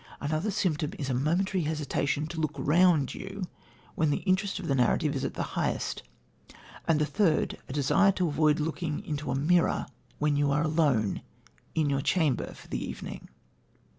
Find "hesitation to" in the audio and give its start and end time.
1.65-2.41